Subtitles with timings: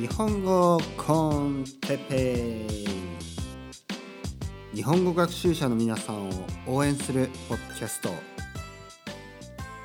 [0.00, 2.66] 日本語コンテペ
[4.74, 6.32] 日本語学習者の皆さんを
[6.66, 8.08] 応援するポッドキャスト。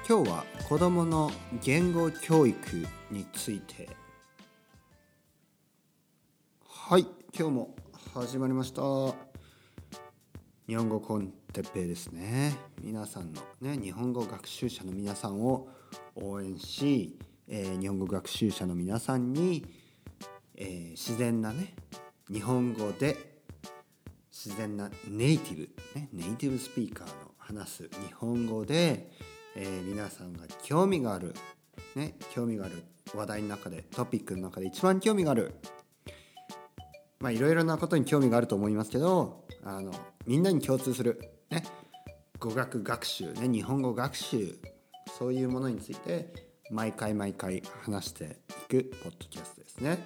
[0.07, 1.29] 今日は子どもの
[1.61, 3.89] 言語教育について。
[6.65, 7.05] はい
[7.37, 7.75] 今日も
[8.13, 8.81] 始まりました。
[10.65, 12.55] 日本語コンテペイですね。
[12.81, 15.67] 皆さんのね日本語学習者の皆さんを
[16.15, 17.19] 応援し、
[17.49, 19.65] えー、日本語学習者の皆さんに、
[20.55, 21.73] えー、自然なね
[22.29, 23.37] 日本語で
[24.31, 25.69] 自然なネイティブ、
[25.99, 29.09] ね、ネイティブスピーカーの話す日本語で、
[29.55, 31.33] えー、皆さんが興味がある、
[31.95, 32.83] ね、興味がある
[33.15, 35.53] 話題の中でトピックの中で一番興味がある
[37.19, 39.93] まあいろいろなことに興味があると思いますけどあの
[40.25, 41.63] みんなに共通する、ね、
[42.39, 44.59] 語学学習、ね、日本語学習
[45.17, 48.27] そういうものについて毎回毎回話してい
[48.67, 49.99] くポッドキャストですね。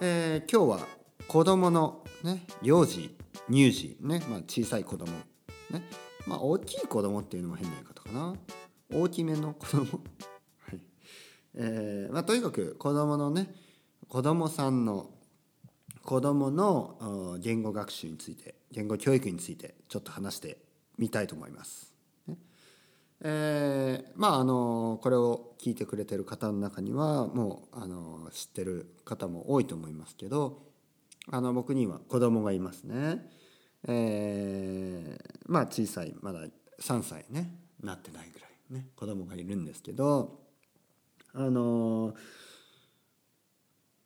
[0.00, 0.86] えー、今日は
[1.28, 3.14] 子供のね幼児
[3.50, 5.12] 乳児ね、まあ、小さい子供
[5.70, 5.82] ね
[6.26, 8.34] まあ大きい子供っていうのも変な言い方かな
[8.92, 9.80] 大きめの子供
[10.64, 10.80] はい
[11.54, 13.54] えーまあ、とにかく子供のね
[14.08, 15.10] 子供さんの
[16.02, 20.58] 子どもの言語学習について言語教育についてちょっと話して
[20.96, 21.91] みたいと思います。
[23.24, 30.62] えー、まああのこれを聞いてくれてる方の中にはもうあの知ってる方も多いと思いますけど
[31.30, 33.20] あの僕には子供がいますね。
[33.86, 36.40] えー、まあ小さいまだ
[36.80, 40.40] 3歳ねなってないぐらいね子供がいるんですけど
[41.32, 42.14] あの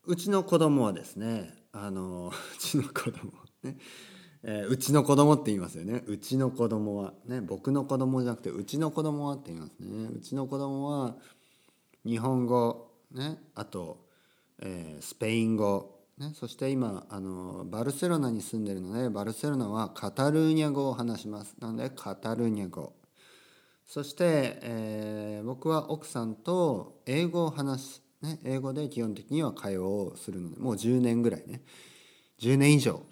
[0.05, 3.77] うちの子供はですねあのうちの子供ね、
[4.49, 6.05] えー、うちの子供って言いますよね。
[6.07, 7.13] うちの子供は。
[7.27, 10.09] ね僕の子供じゃなくてうちの子供はって言いますね。
[10.17, 11.17] うちの子供は
[12.07, 12.93] 日本語。
[13.11, 14.07] ねあと、
[14.61, 15.97] えー、スペイン語。
[16.19, 21.57] ね、そして今あのバルセロナに住んでるのでバルセロナはカタルーニャ語を話します。
[21.59, 22.95] なのでカタルーニャ語。
[23.85, 28.03] そして、えー、僕は奥さんと英語を話す。
[28.23, 31.63] ね、英語で基本的には会話をするのでもう10年ぐらいね。
[32.39, 33.03] 10年以上。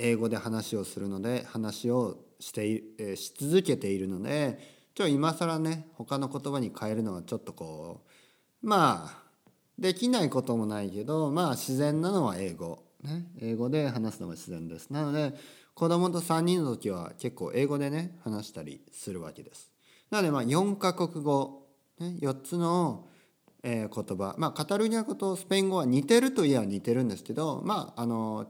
[0.00, 4.58] 英語で話をするので話をしてえし続けているので
[4.94, 8.00] ちょ今更ね他の言葉に変えるのはちょっとこ
[8.62, 9.22] うまあ
[9.78, 14.90] できないこともないけどまあ自然なのは英語、ね、英語で話すのが自然です。
[14.90, 15.34] なので
[15.74, 19.70] 子供と3人の時は結構英語でね話したりするわけです。
[20.10, 21.66] なのでまあ4カ国語、
[21.98, 23.06] ね、4つの
[23.62, 24.34] えー、言葉。
[24.38, 28.46] まあカタルーニャ語とスペイン語は似てるといえば似てるんですけどまああの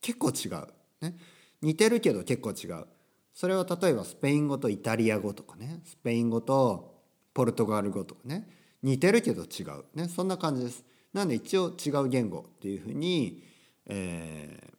[0.00, 0.66] 結構違う、
[1.04, 1.16] ね、
[1.62, 2.86] 似てるけど結構違う。
[3.32, 5.80] それは例えばスペイン語とイタリア語とかね。
[5.84, 6.94] スペイン語と
[7.32, 8.48] ポルトガル語とかね。
[8.82, 10.84] 似てるけど違う、ね、そんな感じです。
[11.12, 13.44] なんで一応違う言語っていうふうに、
[13.86, 14.74] えー、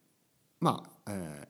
[0.59, 1.47] まあ、え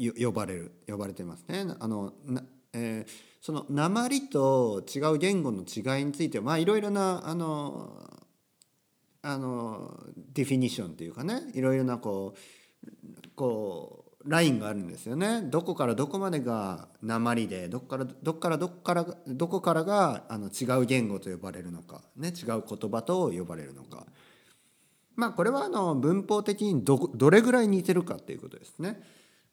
[0.00, 0.72] ー、呼ばれる。
[0.88, 1.66] 呼ばれてますね。
[1.78, 8.10] あのなえーその鉛と違う言語の違いについてはまあいろいろなあの
[9.22, 10.04] あの
[10.34, 11.42] ディフィニションというかね。
[11.54, 15.42] いろいろなこうこうラインがあるんですよね。
[15.42, 24.06] どこからどこまでが鉛でどこからどこからどこからどこからがあの違う言語と呼ばれるのか、ね、違う言葉と呼ばれるのか。
[25.14, 29.00] まあこれはあの文法的にどどれぐらい似てるかっていうことですね。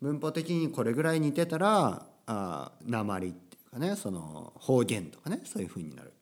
[0.01, 6.13] 文法的にこれぐらい似てたらあ鉛っていうかねその方言とかねそういう風になる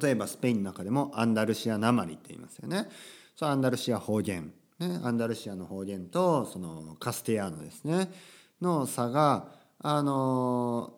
[0.00, 2.88] 例えばスペインの中でもアンダルシアなまりって言いますよね
[3.36, 8.10] そうアンダルシア方言、ね、アンダルシアの方言とそのカステヤーノですね
[8.60, 9.48] の差が
[9.78, 10.94] あの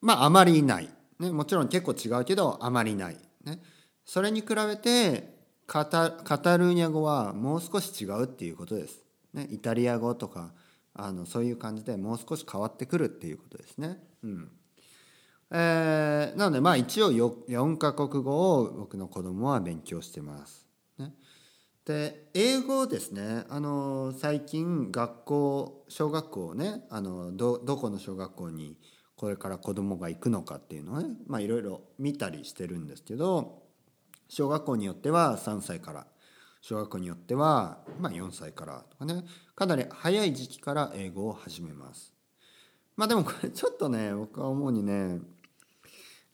[0.00, 0.88] まああまりない、
[1.20, 3.60] ね、もちろん結構違うけどあまりない、ね、
[4.04, 5.32] それに比べて
[5.66, 9.02] カタカタルーニャ語はもう少し違うっていうことです。
[9.32, 10.52] ね、イタリア語とか
[10.92, 13.98] あのそういう感じでもう少し変わってくるっていうことですね。
[14.22, 14.50] うん
[15.50, 20.61] えー、なのでまあ一応 4, 4カ国語を僕の子供は勉強してます。
[21.84, 28.76] で英語ですねあの最近学校小学校ねあのどこの小学校に
[29.16, 33.62] これから子供が行くのかっていうのをねまあいろいろ見たりしてるんですけど
[34.28, 36.06] 小学校によっては3歳から
[36.60, 39.24] 小学校によっては、まあ、4歳からとかね
[39.56, 42.14] かなり早い時期から英語を始めます。
[42.96, 45.18] まあでもこれちょっとね僕は思うにね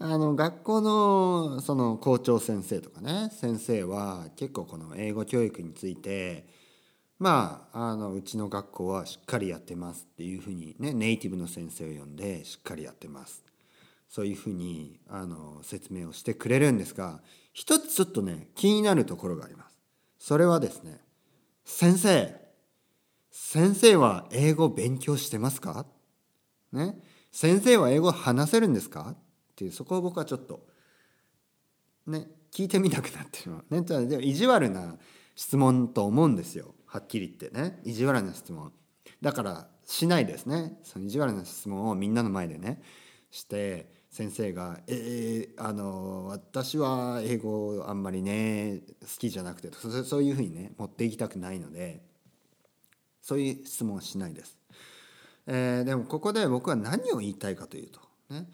[0.01, 6.47] あの学校のその校長先生とかね先生は結構この英語教育について
[7.19, 13.43] まああのうちの学校はしっかりやってますっていうふうにねネイティブの先生を呼んでしっかりやってます。
[14.09, 17.21] そういうふうにあの説明をしてくれるんですが
[17.53, 19.77] 一つちょっとね気になるところがあります。
[20.21, 21.01] それはですね
[21.65, 22.37] 先生
[23.33, 25.87] 先生は英語勉強してますか？
[26.73, 26.95] ね？
[27.33, 29.17] 先生は英語話せるんですか？
[29.59, 30.65] っていうそこを僕はちょっと
[32.07, 33.75] ね聞いてみたくなってしまう。
[33.75, 34.97] ねでも意地悪な
[35.35, 36.77] 質問と思うんですよ。
[36.87, 37.81] はっきり言ってね。
[37.85, 38.73] 意地悪な質問。
[39.21, 40.79] だからしないですね。
[40.85, 42.81] その意地悪な質問をみんなの前でね。
[43.33, 52.01] して先生が「えー、あの私は英語あんまりね好きじゃなくてそういうふうにね持っていきたくないので
[53.21, 54.57] そういう質問はしないです。
[55.49, 58.01] えー、でもここで僕は何を言いたいかというと
[58.31, 58.47] ね。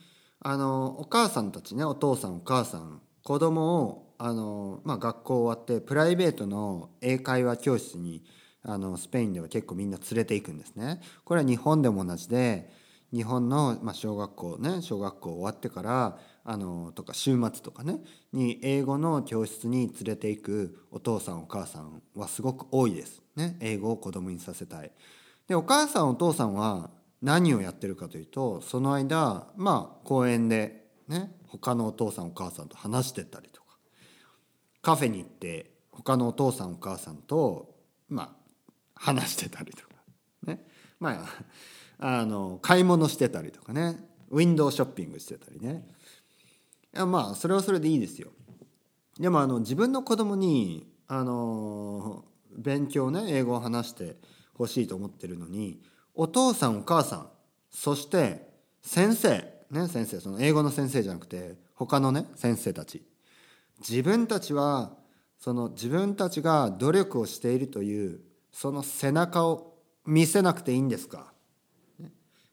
[0.47, 8.23] あのお母さんたちねお父さんお母さん子供をあの、まあ、学校終わってプライベートの英会話教室に
[8.63, 11.01] あのスペインでは結構みんな連れていくんですね。
[11.25, 12.71] これは日本でも同じで
[13.11, 18.01] 日本の、まあ、小学校ね小学校終わってからあのとか週末とかね
[18.35, 23.23] に英語の教室に連れていくお父さんお母さんはすごく多いです。
[23.35, 24.93] ね、英語を子供にさせたい。
[25.49, 26.91] でお母さんお父さんは
[27.25, 33.65] 何をやってるかというとその間まあ公園でね他のお父さんお母さんと話してたりとか。
[34.83, 37.75] カフェに行って他のお父さんお母さんと
[38.11, 38.31] まあ
[38.95, 39.95] 話してたりとか。
[40.47, 40.67] ね。
[41.01, 41.27] ま
[41.99, 43.97] ああの買い物してたりとかね。
[44.31, 45.89] ウィンドウショッピングしてたりね。
[46.95, 48.33] いやまあそれはそれでいいですよ。
[49.19, 52.25] でもあの自分の子供にあの
[52.55, 54.17] 勉強ね英語を話して
[54.53, 55.81] ほしいと思ってるのに
[56.15, 57.29] お父さんお母さん
[57.71, 58.49] そして
[58.83, 63.03] 先生ね先生その英語の先生じゃなくて他のね先生たち。
[63.81, 64.93] 自分たちは
[65.39, 68.21] その自分たちが努力をしているという
[68.53, 69.75] その背中を
[70.07, 71.33] 見せなくていいんですか？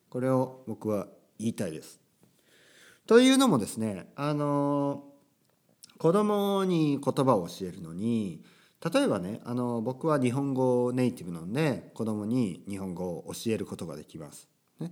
[0.09, 1.07] これを僕は
[1.37, 1.99] 言いたいです。
[3.05, 5.03] というのもですねあの
[5.99, 8.41] 子供に言葉を教えるのに
[8.83, 14.47] 例えばねあの僕は日本語ネイティブなので子供に日本語を教えることができます。
[14.79, 14.91] ね、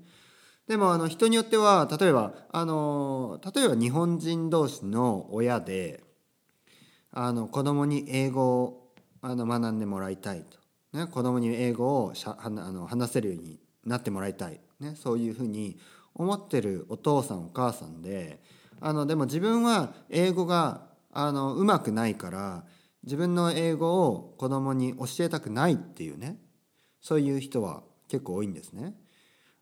[0.68, 6.03] でもあの人によっては例えばあの例えば日本人同士の親で
[7.12, 15.80] あの子供に英語をあの学んでもらいたいと、ね、子供に英語をしゃあの話せるようになってもらいたい、ね、そういうふうに
[16.13, 18.39] 思ってるお父さんお母さんで
[18.80, 20.81] あのでも自分は英語が
[21.12, 22.63] あのうまくないから
[23.04, 26.38] 自分の英語を子供に教えたくないっていうね
[27.01, 28.94] そういう人は結構多いんですね。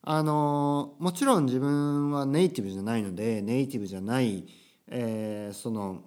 [0.01, 4.47] あのもちろん自分はネイティブじゃないのでネイティブじゃない、
[4.87, 6.03] えー、その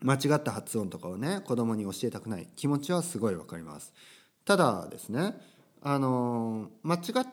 [0.00, 3.92] 間違った発音とかをね子供に教えたくない気持ちはすごいわかります。
[4.44, 5.34] ただですね
[5.82, 7.26] あの間違っ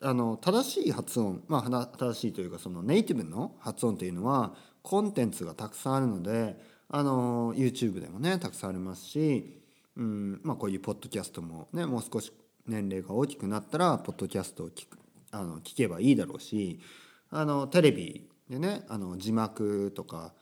[0.00, 6.56] あの正しい発音まあ正しいというかそのネイティブの発音というのはコンテンツがたくさんあるので
[6.90, 9.60] あの YouTube でもねたくさんありますし、
[9.96, 12.32] うんまあ、こういうポッドキャストもねもう少し
[12.66, 14.98] 年齢が大きくなったらポッドキャストを聞く
[15.30, 16.80] あの聞けばいいだろうし
[17.30, 20.32] あのテレビでねあの字幕とか、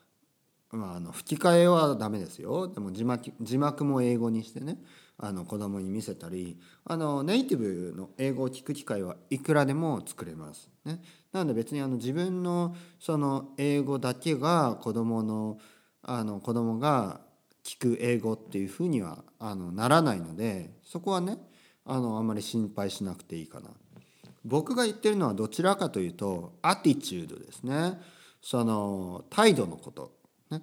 [0.71, 4.79] まあ、あの吹き替えはダメですよでも字幕字幕も英語にしてね
[5.19, 10.69] あの子供に見せたりあのネイティブの英語を聞く機会はいくらでも作れます。
[10.85, 11.01] ね、
[11.33, 15.59] なので別にあの自分のその英語だけが子供の
[16.09, 17.21] あの子供が
[17.65, 21.37] 聞く英語っていうふうにはあのならないのでそこはね
[21.85, 23.71] あのあんまり心配しなくていいかな。
[24.45, 28.01] 僕が言ってるのはどちらかというとアティチュードですね。
[28.41, 30.13] その態度のこと、
[30.53, 30.63] ね、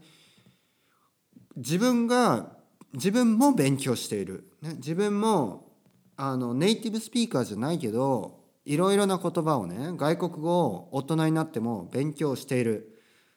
[1.58, 2.48] 自分が
[2.94, 5.74] 自分も勉強している、ね、自分も
[6.16, 12.90] あのネイティブスピーカーじゃないけどいろいろな言葉をね外国語を大人になっても勉強している。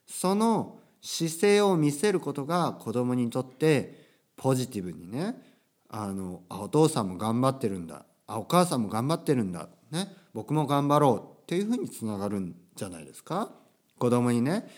[0.06, 5.40] その姿勢を見せることが子供にとってポジティブにね
[5.88, 13.52] あのあお父さんも頑張ってるんだあお母さんも頑張ってるんだ、ね、僕も頑張ろうっていうふうにつながるんじゃないですか。
[14.00, 14.68] 子供にね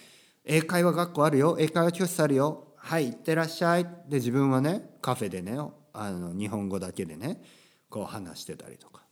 [0.45, 3.85] 英会話学校あるよ英会話教室あるよはい行ってらっしゃい。
[3.85, 5.57] で自分はねカフェでね
[5.95, 7.43] あの日本語だけでね
[7.89, 9.03] こう話してたりとか、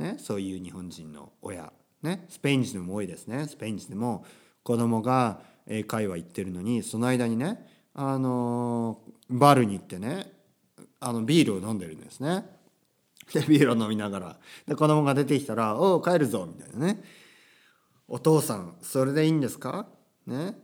[0.00, 3.46] ね、そういう日本人の親、ね、スペイン人でも多いですね。
[3.46, 4.24] スペイン人でも
[4.64, 10.32] 子供が英会話行ってるのにその間にねあのバルに行ってね
[11.00, 12.46] あのビールを飲んでるんですね。
[13.32, 17.02] でビールを飲みながらで子供が出てきたら「おお帰るぞ」みたいなね
[18.06, 19.88] 「お父さんそれでいいんですか?」
[20.26, 20.62] ね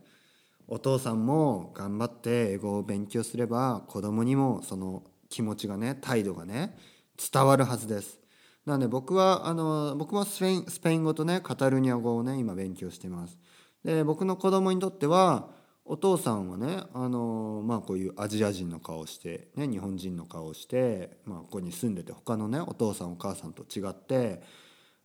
[0.67, 6.77] お父さんも頑張って英語を勉強すれば子供にもその気持ちがね態度がね
[7.17, 8.19] 伝わるはずです。
[8.65, 13.37] なので僕はあの僕もスペインスペイン語とねカタルニア語をね今勉強してます。
[13.83, 15.49] で僕の子供にとっては
[15.85, 24.41] お父さんはねあのまあこういうアジア人の顔をして、ね、日本人の顔をして、まあ、ここに住んでて他のねお父さんお母さんと違って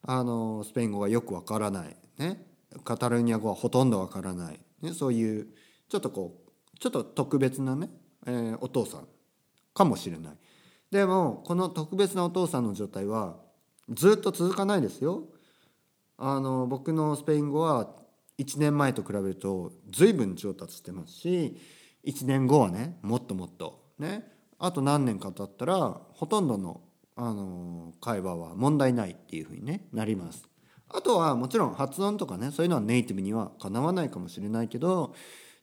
[0.02, 2.46] あのスペイン語がよくわからない、ね、
[2.84, 5.46] カタルーニャ語はほとんどわからない、ね、そういう
[5.88, 7.88] ちょっとこうちょっと特別なね、
[8.26, 9.08] えー、お父さん
[9.72, 10.36] かもしれない。
[10.90, 13.36] でもこの特別なお父さんの状態は
[13.90, 15.24] ずっと続かないですよ。
[16.18, 17.88] あの僕のスペイン語は
[18.38, 21.56] 1年前と比べると随分上達してますし
[22.04, 26.80] 1年後はねもっともっとねあと何年か経ったらほとんどの
[27.18, 30.46] あの会話は問題ないっていうふうに、ね、なります。
[30.88, 35.14] あとはもちろん発音とかねそういうのはネイティブにはかなわないかもしれないけど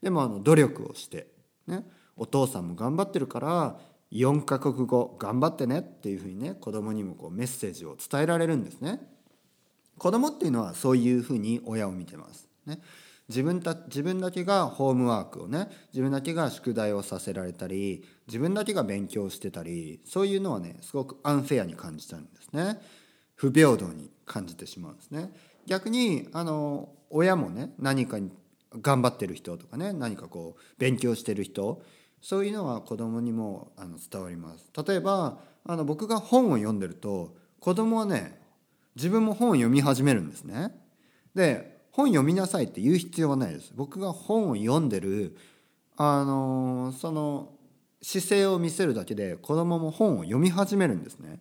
[0.02, 1.28] でもあの努力をして、
[1.68, 1.86] ね、
[2.18, 3.80] お父さんも頑張ってるから
[4.12, 9.00] 4カ国語頑張ってねっていうふうにね子供にもこうメッセージを伝えられるんですね。
[9.98, 12.53] 子供っていうのはそういうふうに親を見てます。
[12.66, 12.80] ね、
[13.30, 22.82] 自分た自分だけがホームワークをね自分だけが宿題をさせられたり自分だけが勉強してたりそういうのはねすごくアンフェアに感じちゃうんですね。
[23.36, 25.32] 不平等に感じてしまうんですね。
[25.66, 28.32] 逆にあの親もね何かに
[28.82, 31.82] 頑張ってる人とかね何かこう勉強してる人
[32.22, 34.70] そういうのは子供にもあの伝わります。
[34.86, 38.40] 例えばあの僕が本を読んでると子供はね
[38.96, 40.76] 自分も本を読み始めるんですね。
[41.34, 43.72] で本読みなさいって言う必要はないです。
[43.76, 45.38] 僕が本を読んでる
[45.96, 47.54] あのその
[48.02, 51.40] 姿勢を見せるだけで子供も本を読み始めるんですね。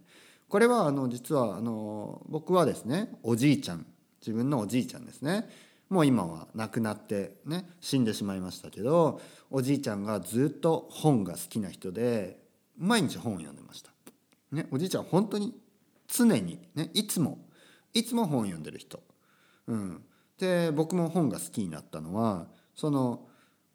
[0.50, 3.87] これはあの実はあの僕はですねおじいちゃん
[4.21, 5.49] 自分のおじいちゃんですね。
[5.88, 12.38] もう今は亡くなってね死んでしまいましたけどおじいちゃんがずっと本が好きな人で
[12.78, 13.90] 毎日本を読んでました、
[14.52, 15.54] ね、おじいちゃん本当に
[16.09, 17.38] 常にねいつも
[17.94, 19.02] いつも本を読んでる人、
[19.66, 20.02] うん、
[20.42, 23.28] で僕も本が好きになったのはその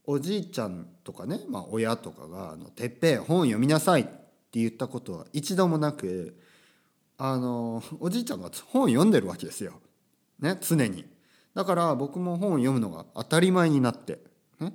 [0.04, 6.38] おじいちゃんとかね、まあ、親とかが「あのてっぺん本読みなさい」って言ったことは一度もなく
[7.18, 9.80] あのおじいちゃんが本読んでるわけですよ、
[10.42, 11.06] ね、常に。
[11.56, 14.20] だから僕も本を読むのが当たり前になって、
[14.60, 14.74] ね。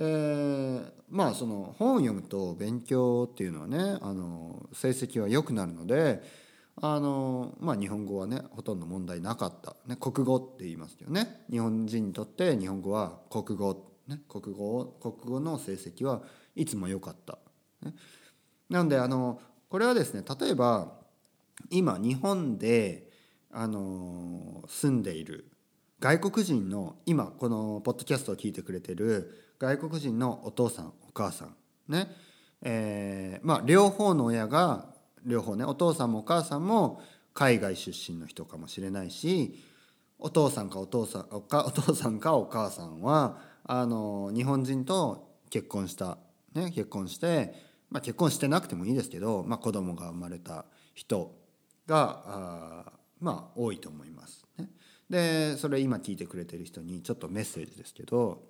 [0.00, 6.20] えー、まあその本を読むと勉強っていうのはねあの成績は良くなるので
[6.80, 11.44] あのまあ日本語はねほとんど問題なかった、ね、国語って言いますよね。
[11.50, 16.22] 日本人にとって日本語は国語、ね、国語国語の成績は
[16.56, 17.38] いつも良かった、
[17.82, 17.94] ね、
[18.70, 20.92] なのであのこれはですね例えば
[21.70, 23.10] 今日本で
[23.50, 25.52] あの住んでいる
[26.00, 31.54] 外国人の今このポッドキャストを聞いてくれてる外国人のお父さんお母さん。
[31.88, 32.08] ね。
[32.62, 34.91] えー、まあ両方の親が
[35.24, 37.00] 両方ねお父さんもお母さんも
[37.34, 39.58] 海外出身の人かもしれないし
[40.18, 46.18] お父さんかお父さんおかお父さんかお母さんはあの日本人と結婚した、
[46.54, 47.54] ね、結婚して、
[47.90, 50.64] まあ、結婚してなくてもいいですけど、まあ、子供が生まれた
[50.94, 51.34] 人
[51.86, 54.44] があまあ多いと思います。
[54.58, 54.68] ね、
[55.08, 58.42] でそれ今聞いてくれてる人にちょっとメッセージですけど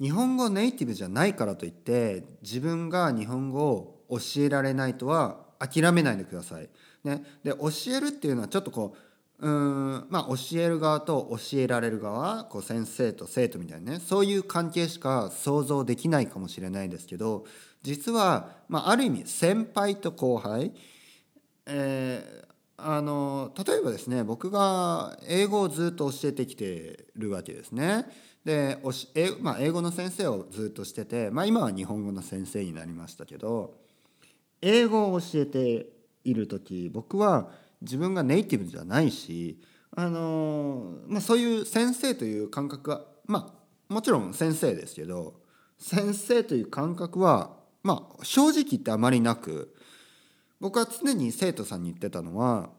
[0.00, 6.68] 日本語ネイティブじゃないからといって自分が日本語を教えられないとは諦めないでください。
[7.04, 17.44] ね、で教えるっていうのはちょっとこううんまあ教える側と教えられる側こう先生と生徒みたいなねそういう関係しか想像できないかもしれないですけど
[17.82, 20.72] 実は、まあ、ある意味先輩と後輩、
[21.66, 28.06] えー、あの例えばですね僕が英語をずっと教えてきてるわけですね。
[28.44, 33.81] でおし英,、まあ、英語の先生をずっとしてて、まあ、今は日本語の先生になりましたけど
[34.62, 35.86] 英語を教えて
[36.24, 37.50] いる時僕は
[37.82, 39.60] 自分がネイティブじゃないし、
[39.94, 45.34] あのまあ、そういう先生という感覚はまあもちろん先生ですけど
[45.78, 49.74] 先生という感覚は、まあ、正直言ってあまりなく
[50.60, 52.70] 僕は常に生徒さんに言ってたのは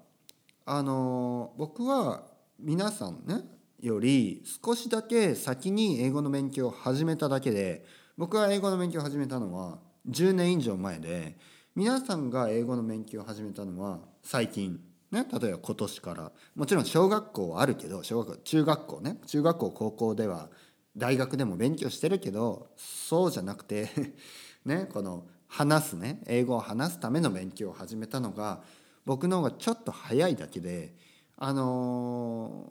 [0.66, 2.24] あの僕は
[2.60, 3.42] 皆さんね
[3.82, 7.86] より少しだけ先に英語の勉強を始めただけで
[8.18, 11.36] 僕が英語の勉強を始めたのは10年以上前で
[11.76, 14.80] 皆さんが英語の勉強を始めたのは最近。
[15.12, 16.32] ね例えば今年から。
[16.56, 19.18] もちろん小学校はあるけど小学校中学校ね。
[19.26, 20.50] 中学校高校では
[20.96, 23.90] 大学でも勉強してるけどそうじゃなくて
[24.66, 28.62] ねこの話すね英語を話すための勉強を始めたのが
[29.04, 30.94] 僕の方がちょっと早いだけで
[31.38, 32.68] あの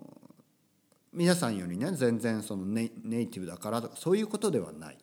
[1.13, 2.91] ー、皆さんよりね全然そのネイ
[3.27, 4.99] ティブだからとかそういうことではない。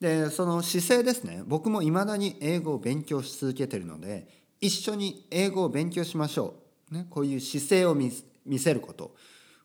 [0.00, 1.42] でその姿勢ですね。
[1.46, 4.26] 僕もいまだに英語を勉強し続けてるので
[4.60, 6.54] 一緒に英語を勉強しましょ
[6.90, 8.10] う、ね、こういう姿勢を見
[8.58, 9.14] せること。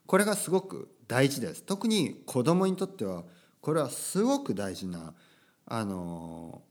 [0.06, 1.63] これがすごく大事です。
[1.63, 3.24] 特に子供にとっては
[3.62, 5.13] これはすごく大事な
[5.65, 6.62] あの、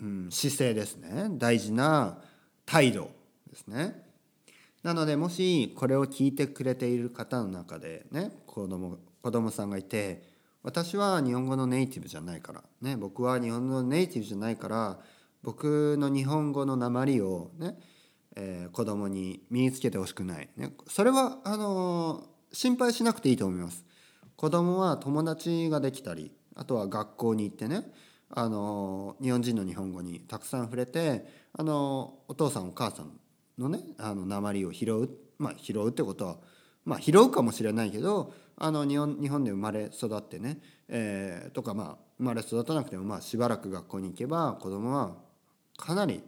[0.00, 1.26] うん、姿勢ですね。
[1.32, 2.18] 大事な
[2.64, 3.10] 態度
[3.50, 4.02] ですね。
[4.82, 10.22] なのでもしこれを聞いてくれている方の中でね子供子供さんがいて
[10.62, 14.98] 私は日本語のネイティブじゃないからね僕は日本のネイティブじゃないから
[15.42, 17.78] 僕の日本語の鉛をね、
[18.36, 23.84] えー、子供に身につけてほしくない、ね、それはあの心配しなくていいと思います。
[24.36, 27.92] 子供は友達ができたりあとは学校に行ってね
[28.28, 33.12] あの日本人の日本語にたくさん触れてあのお父さんお母さん
[33.58, 35.10] のねあの鉛を拾う。
[35.38, 36.36] まあ拾うってことは
[36.84, 45.16] まあ拾うかもしれないけどあの日本日本で生まれ育ってね、えー、とかまあ生まれ育たなくてもまあしばらく学校に行けば子供は
[45.76, 46.22] かなり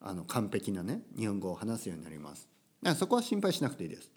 [0.00, 2.48] あの完璧なね日本語を話すようになります。
[2.96, 4.10] そこは心配しなくていいです。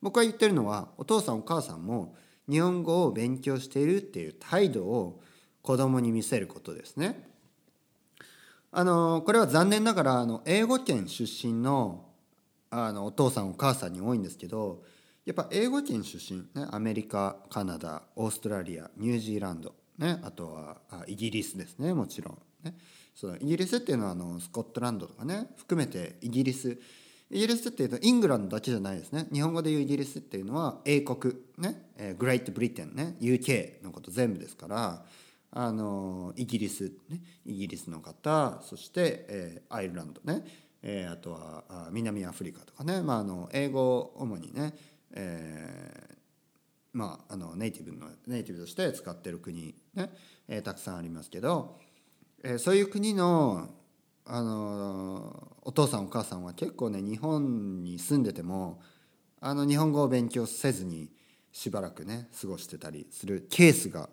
[0.00, 2.14] 僕が言ってるのはお父さんお母さんも
[2.48, 5.20] 日本語を勉強しているっていう態度を
[5.60, 7.28] 子供に見せることですね。
[8.72, 12.06] あのこれは残念ながらあの英語圏出身の
[12.70, 14.82] あのお父さんお母さんに多いんですけど
[15.26, 22.74] やっぱ英語圏出身、ね、アメリカカナダオーストラリアニュージーランド、ね、あとはあイギリスですねもちろん、ね、
[23.14, 26.78] そのイギリスっていうのはあのスコットランドとかね含めてイギリス。
[27.32, 29.28] イギリスっていうとイングランドだけじゃないですね。
[29.32, 31.32] 日本語で言うイギリスっていうのは英国。
[31.58, 35.04] ね、え、グレートブリテンね UK のこと全部ですから
[35.52, 38.60] あのイギリス、ね、イギリスの方。
[38.62, 40.44] そして、えー、アイルランドね、
[40.82, 44.74] えー、あとはあ南アフリカとかね、まあ、あの英語を主にね、
[45.12, 46.20] えー
[46.92, 50.10] まあ、あのネイティブのネイティブとして使ってる国ね、
[50.48, 51.78] えー、たくさんありますけど、
[52.42, 53.68] えー、そういう国の
[54.26, 58.80] あのお父さんお母さんは結構ね日本に住んでても
[59.40, 61.10] あの日本語を勉強せずに
[61.50, 64.08] しばらくね過ごしてたりするケースが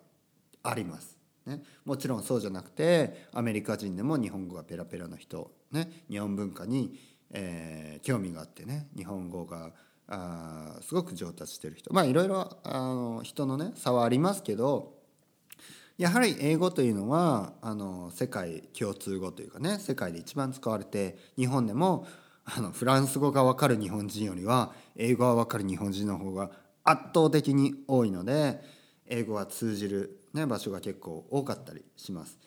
[0.63, 1.17] あります。
[1.45, 6.99] ね、もちろんそうじゃなくてアメリカ人でも日本語がペラペラな人、ね、日本文化に、
[7.31, 9.71] えー、興味があってね日本語が
[10.09, 14.96] あすごく上達してる人まあいろいろあの人のね差はありますけど
[15.97, 22.05] やはり英語というのはあの世界共通語というかね世界で一番使われて日本でも
[22.45, 26.51] あのフランス語が分かる日本人よりは英語が分かる日本人の方が
[26.83, 28.61] 圧倒的に多いので
[29.07, 32.37] 英語は通じる、ね、場所が結構多かったりします。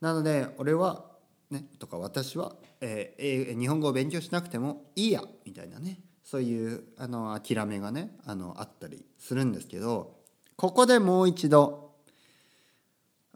[0.00, 1.04] なので俺は、
[1.50, 10.14] ね、とか私は、えー、日本語を勉強しなくてもいいやみたいなねそういうあの諦めがねあのあったりするんですけど
[10.56, 11.83] ここでもう一度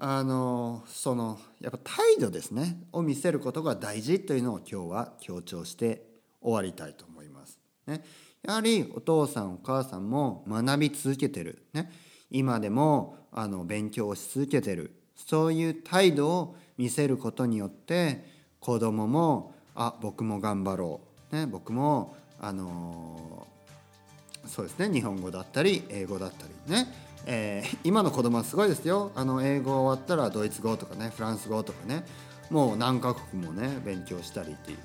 [0.00, 6.04] あのそのやっぱ態度ですねを見せることが大事というのを今日は強調して
[6.40, 7.58] 終わりたいと思います。
[7.86, 8.04] ね、
[8.42, 11.90] やはりお父さんお母さんも学び続けてる、ね、
[12.30, 14.94] 今でもあの勉強をし続けてる。
[15.16, 18.24] そういう態度を見せることによって
[18.60, 21.00] 子供もあ僕も頑張ろ
[21.32, 23.46] う、ね、僕もあの
[24.46, 24.92] そうですね。
[24.92, 26.72] 日本語だったり英語だったり。
[26.72, 26.86] ね、
[27.26, 32.04] えー、今の子供はすごいですよあの英語終わったらドイツ語とかねフランス語とかね
[32.50, 34.78] もう何カ国もね勉強したりっていう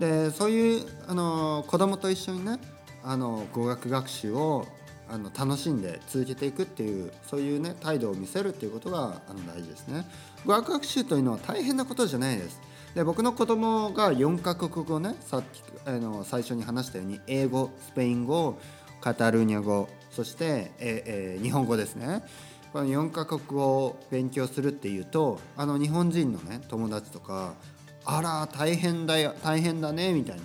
[0.00, 2.58] でそういうあの子供と一緒にね
[3.04, 4.66] あの語学学習を
[5.10, 10.04] あの楽しんで続けていくっていうそういうね態度を見せるっていうことがあの大事ですね。
[10.44, 12.60] 語学学習というのは大変なことじゃないです。
[12.94, 18.58] で僕の子供が4カ国語ねさっきあの最初に話したように英語スペイン語
[19.00, 19.88] カタルーニャ語
[20.18, 22.24] そして、ええ日本語ですね。
[22.72, 27.54] この4カ国を勉強するっていうとあの日本人のね友達とか
[28.04, 30.42] 「あら大変だよ大変だね」みたいな、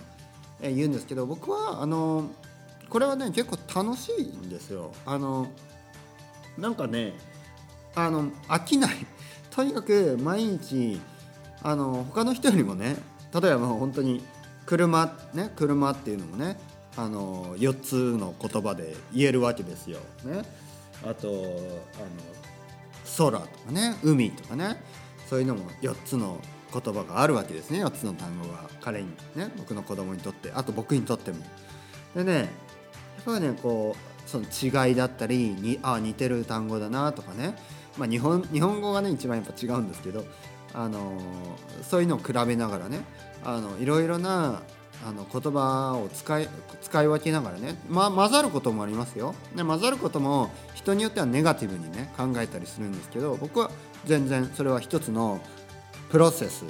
[0.62, 2.30] え言うんですけど僕はあの
[2.88, 4.92] これはね結構楽しいんですよ。
[5.04, 5.48] あの
[6.56, 7.14] なんかね
[7.96, 8.94] あの飽きない。
[9.50, 11.00] とにかく毎日
[11.64, 12.94] あの他の人よりもね
[13.34, 14.22] 例えばもう本当に
[14.66, 16.58] 車ね車っていうのもね
[16.96, 19.98] あの4つの言葉で言えるわけですよ。
[20.24, 20.42] ね、
[21.02, 21.44] あとあの
[23.16, 23.96] 空とかね。
[24.02, 24.80] 海とかね。
[25.28, 26.38] そういうのも4つの
[26.72, 27.84] 言葉があるわけですね。
[27.84, 30.52] 4つの単語が彼にね僕の子供にとって。
[30.52, 31.38] あと僕にとっても。
[32.14, 32.48] でねやっ
[33.24, 37.56] ぱりねこうその違いだったりにあ似てる単語だなとかね、
[37.98, 40.24] まあ、日本日本語がね一番やっぱ違うんですけど、
[40.72, 41.20] あの
[41.82, 43.00] そういうのを比べながらね
[43.44, 44.62] あのいろいろな
[45.06, 46.48] あの言葉を使い
[46.80, 49.34] 使い分けながらね、ま、混ざることもありますよ。
[49.54, 53.70] で混ざることも人によってはネガティブにね考えたりするんですけど僕は
[54.06, 55.40] 全然それは一つの
[56.10, 56.64] プロセス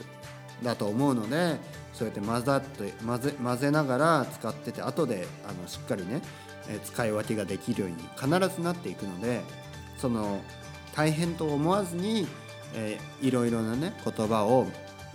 [0.63, 1.59] だと思うので
[1.93, 6.21] そうやって混ざって混ぜ混ぜながら使ってて後であのしっかりね
[6.85, 9.43] 使い分けができるように必ずなっていくので
[9.99, 10.41] その
[10.97, 12.27] 大変と思わずに、
[12.75, 14.67] えー、いろいろなね言葉を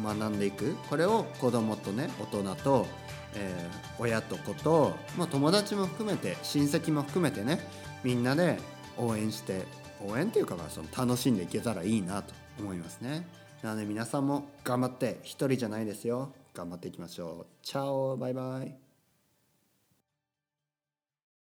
[0.01, 0.75] 学んでいく。
[0.89, 2.87] これを子供とね大人と、
[3.35, 7.59] えー、親と子と、まあ、友達も含めて親戚も含めてね
[8.03, 8.57] みんなで
[8.97, 9.65] 応援して
[10.05, 13.27] 応援っていうかまあその楽しんでいけたらいいなと思いますね。
[13.61, 17.45] なので皆さんも頑張って一人じゃないですよ頑張っていきましょう。
[17.61, 18.88] チャオバイバイ